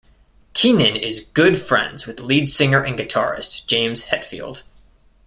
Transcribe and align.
Keenan 0.55 0.95
is 0.95 1.19
good 1.19 1.61
friends 1.61 2.07
with 2.07 2.19
lead 2.19 2.49
singer 2.49 2.81
and 2.83 2.97
guitarist 2.97 3.67
James 3.67 4.05
Hetfield. 4.05 4.63